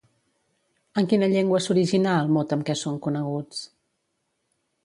[1.01, 3.63] En quina llengua s'originà el mot amb què són coneguts?